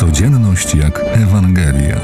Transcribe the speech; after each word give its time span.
Codzienność 0.00 0.74
jak 0.74 1.00
Ewangelia. 1.12 2.00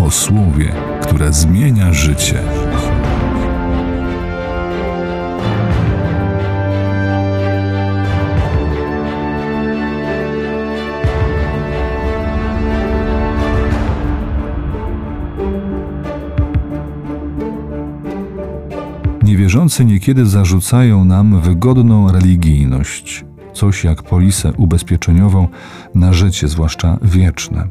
O 0.00 0.10
słowie, 0.10 0.72
które 1.02 1.32
zmienia 1.32 1.92
życie. 1.92 2.42
Niewierzący 19.22 19.84
niekiedy 19.84 20.26
zarzucają 20.26 21.04
nam 21.04 21.40
wygodną 21.40 22.12
religijność, 22.12 23.27
coś 23.58 23.84
jak 23.84 24.02
polisę 24.02 24.52
ubezpieczeniową 24.52 25.48
na 25.94 26.12
życie, 26.12 26.48
zwłaszcza 26.48 26.98
wieczne. 27.02 27.68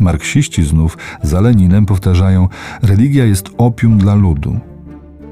Marksiści 0.00 0.64
znów 0.64 0.98
za 1.22 1.40
Leninem 1.40 1.86
powtarzają: 1.86 2.48
religia 2.82 3.24
jest 3.24 3.50
opium 3.58 3.98
dla 3.98 4.14
ludu. 4.14 4.60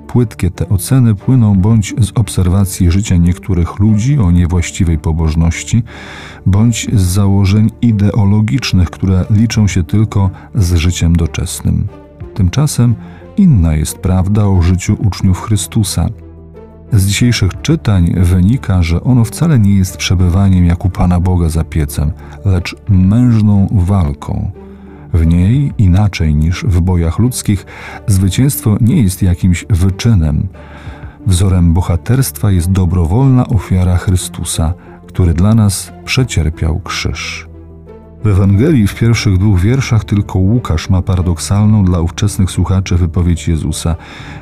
Płytkie 0.07 0.51
te 0.51 0.69
oceny 0.69 1.15
płyną 1.15 1.55
bądź 1.55 1.95
z 1.99 2.13
obserwacji 2.15 2.91
życia 2.91 3.17
niektórych 3.17 3.79
ludzi 3.79 4.19
o 4.19 4.31
niewłaściwej 4.31 4.99
pobożności, 4.99 5.83
bądź 6.47 6.87
z 6.93 7.01
założeń 7.01 7.71
ideologicznych, 7.83 8.91
które 8.91 9.25
liczą 9.31 9.69
się 9.69 9.85
tylko 9.85 10.31
z 10.55 10.75
życiem 10.75 11.17
doczesnym. 11.17 11.87
Tymczasem 12.35 12.95
inna 13.37 13.75
jest 13.75 13.99
prawda 13.99 14.47
o 14.47 14.63
życiu 14.63 14.97
uczniów 14.99 15.41
Chrystusa. 15.43 16.09
Z 16.93 17.07
dzisiejszych 17.07 17.63
czytań 17.63 18.15
wynika, 18.17 18.83
że 18.83 19.05
ono 19.05 19.25
wcale 19.25 19.59
nie 19.59 19.77
jest 19.77 19.97
przebywaniem 19.97 20.65
jak 20.65 20.85
u 20.85 20.91
Pana 20.91 21.21
Boga 21.21 21.49
za 21.49 21.65
piecem, 21.65 22.13
lecz 22.45 22.77
mężną 22.89 23.69
walką. 23.73 24.51
W 25.13 25.27
niej, 25.27 25.73
inaczej 25.79 26.35
niż 26.35 26.65
w 26.65 26.81
bojach 26.81 27.19
ludzkich, 27.19 27.67
zwycięstwo 28.07 28.77
nie 28.81 29.03
jest 29.03 29.23
jakimś 29.23 29.65
wyczynem. 29.71 30.49
Wzorem 31.27 31.75
bohaterstwa 31.75 32.51
jest 32.51 32.71
dobrowolna 32.71 33.47
ofiara 33.47 33.97
Chrystusa, 33.97 34.75
który 35.07 35.35
dla 35.35 35.55
nas 35.55 35.93
przecierpiał 36.05 36.81
krzyż. 36.81 37.49
W 38.25 38.27
Ewangelii 38.27 38.87
w 38.87 38.95
pierwszych 38.95 39.39
dwóch 39.39 39.61
wierszach 39.61 40.05
tylko 40.05 40.39
Łukasz 40.39 40.91
ma 40.91 41.03
paradoksalną 41.03 41.85
dla 41.85 42.01
ówczesnych 42.01 42.51
słuchaczy 42.51 42.97
wypowiedź 42.97 43.49
Jezusa. 43.49 43.97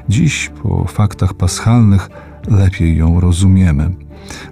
Dziś, 0.09 0.51
po 0.63 0.85
faktach 0.85 1.35
paschalnych, 1.35 2.11
lepiej 2.49 2.97
ją 2.97 3.21
rozumiemy. 3.21 3.91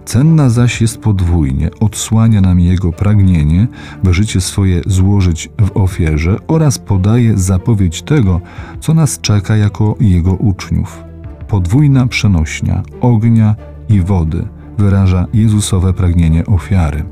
Cenna 0.04 0.50
zaś 0.50 0.80
jest 0.80 0.98
podwójnie, 0.98 1.70
odsłania 1.80 2.40
nam 2.40 2.60
jego 2.60 2.92
pragnienie, 2.92 3.66
by 4.02 4.14
życie 4.14 4.40
swoje 4.40 4.80
złożyć 4.86 5.50
w 5.60 5.76
ofierze 5.76 6.36
oraz 6.48 6.78
podaje 6.78 7.38
zapowiedź 7.38 8.02
tego, 8.02 8.40
co 8.80 8.94
nas 8.94 9.20
czeka 9.20 9.56
jako 9.56 9.96
jego 10.00 10.32
uczniów. 10.34 11.04
Podwójna 11.48 12.06
przenośnia 12.06 12.82
ognia 13.00 13.54
i 13.88 14.00
wody 14.00 14.46
wyraża 14.78 15.26
Jezusowe 15.32 15.92
pragnienie 15.92 16.46
ofiary. 16.46 17.04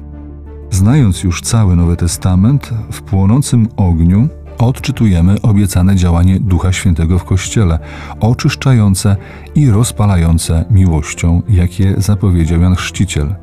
Znając 0.71 1.25
już 1.25 1.41
cały 1.41 1.77
Nowy 1.77 1.97
Testament, 1.97 2.71
w 2.93 3.03
płonącym 3.03 3.69
ogniu 3.77 4.29
odczytujemy 4.67 5.41
obiecane 5.43 5.97
działanie 5.97 6.41
Ducha 6.41 6.73
Świętego 6.73 7.19
w 7.19 7.25
Kościele, 7.25 7.79
oczyszczające 8.21 9.17
i 9.55 9.71
rozpalające 9.71 10.65
miłością, 10.71 11.43
jakie 11.49 11.95
zapowiedział 11.99 12.61
Jan 12.61 12.75
Chrzciciel. 12.75 13.35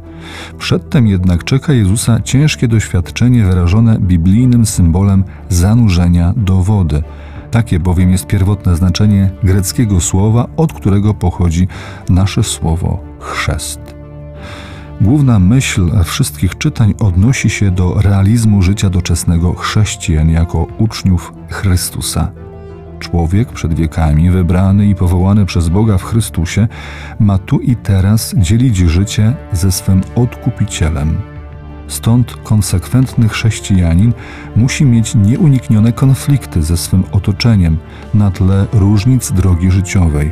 Przedtem 0.58 1.08
jednak 1.08 1.44
czeka 1.44 1.74
Jezusa 1.74 2.20
ciężkie 2.22 2.68
doświadczenie 2.68 3.44
wyrażone 3.44 4.00
biblijnym 4.00 4.66
symbolem 4.66 5.24
zanurzenia 5.50 6.34
do 6.38 6.56
wody. 6.56 7.04
Takie 7.52 7.80
bowiem 7.80 8.12
jest 8.12 8.28
pierwotne 8.28 8.76
znaczenie 8.76 9.30
greckiego 9.44 10.02
słowa, 10.02 10.48
od 10.58 10.74
którego 10.74 11.14
pochodzi 11.14 11.68
nasze 12.10 12.44
słowo 12.44 13.04
chrzest. 13.20 13.99
Główna 15.02 15.40
myśl 15.40 16.04
wszystkich 16.04 16.58
czytań 16.58 16.94
odnosi 17.00 17.50
się 17.50 17.72
do 17.72 18.02
realizmu 18.02 18.62
życia 18.62 18.90
doczesnego 18.90 19.54
chrześcijan 19.54 20.30
jako 20.30 20.68
uczniów 20.78 21.34
Chrystusa. 21.50 22.32
Człowiek 23.00 23.52
przed 23.52 23.74
wiekami, 23.74 24.30
wybrany 24.30 24.88
i 24.88 24.96
powołany 24.96 25.46
przez 25.46 25.70
Boga 25.70 25.98
w 25.98 26.04
Chrystusie, 26.04 26.68
ma 27.20 27.38
tu 27.38 27.60
i 27.60 27.76
teraz 27.76 28.36
dzielić 28.38 28.78
życie 28.78 29.34
ze 29.54 29.72
swym 29.72 30.02
odkupicielem. 30.16 31.18
Stąd 31.88 32.36
konsekwentny 32.36 33.30
chrześcijanin 33.30 34.14
musi 34.56 34.86
mieć 34.86 35.16
nieuniknione 35.16 35.94
konflikty 35.94 36.64
ze 36.64 36.78
swym 36.78 37.04
otoczeniem 37.12 37.78
na 38.14 38.32
tle 38.32 38.66
różnic 38.74 39.32
drogi 39.32 39.72
życiowej 39.72 40.32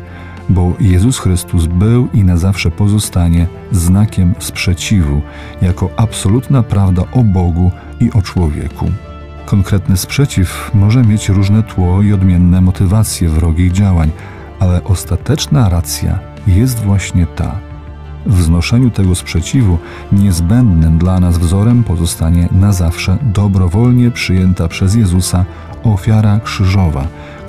bo 0.50 0.74
Jezus 0.80 1.20
Chrystus 1.20 1.66
był 1.66 2.08
i 2.14 2.24
na 2.24 2.38
zawsze 2.38 2.72
pozostanie 2.72 3.48
znakiem 3.72 4.34
sprzeciwu, 4.40 5.22
jako 5.62 5.90
absolutna 5.98 6.64
prawda 6.64 7.04
o 7.12 7.24
Bogu 7.24 7.72
i 8.00 8.12
o 8.12 8.22
człowieku. 8.22 8.86
Konkretny 9.46 9.98
sprzeciw 9.98 10.72
może 10.74 11.04
mieć 11.04 11.30
różne 11.30 11.64
tło 11.64 12.02
i 12.02 12.14
odmienne 12.14 12.62
motywacje 12.62 13.30
wrogich 13.30 13.72
działań, 13.72 14.12
ale 14.60 14.84
ostateczna 14.84 15.70
racja 15.70 16.20
jest 16.48 16.80
właśnie 16.80 17.26
ta. 17.26 17.60
W 18.26 18.42
znoszeniu 18.42 18.90
tego 18.90 19.16
sprzeciwu 19.16 19.78
niezbędnym 20.12 20.98
dla 20.98 21.20
nas 21.20 21.38
wzorem 21.38 21.84
pozostanie 21.84 22.50
na 22.52 22.72
zawsze 22.72 23.18
dobrowolnie 23.22 24.12
przyjęta 24.12 24.68
przez 24.68 24.96
Jezusa 24.96 25.46
ofiara 25.84 26.40
krzyżowa, 26.40 27.08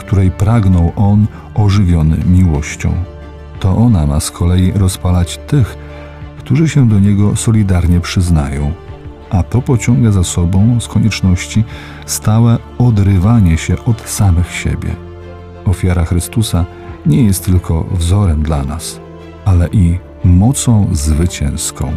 której 0.09 0.31
pragnął 0.31 0.93
On 0.97 1.27
ożywiony 1.55 2.17
miłością. 2.27 2.93
To 3.61 3.77
ona 3.77 4.07
ma 4.07 4.21
z 4.21 4.31
kolei 4.31 4.73
rozpalać 4.73 5.39
tych, 5.47 5.77
którzy 6.39 6.69
się 6.69 6.89
do 6.89 7.01
Niego 7.01 7.37
solidarnie 7.37 8.01
przyznają, 8.01 8.73
a 9.31 9.43
to 9.43 9.63
pociąga 9.63 10.11
za 10.11 10.25
sobą 10.25 10.81
z 10.81 10.89
konieczności 10.89 11.65
stałe 12.07 12.59
odrywanie 12.79 13.59
się 13.59 13.85
od 13.85 14.01
samych 14.01 14.53
siebie. 14.53 14.97
Ofiara 15.65 16.05
Chrystusa 16.05 16.65
nie 17.07 17.23
jest 17.25 17.45
tylko 17.45 17.85
wzorem 17.91 18.43
dla 18.43 18.65
nas, 18.65 19.01
ale 19.45 19.69
i 19.73 19.99
mocą 20.25 20.89
zwycięską. 20.93 21.93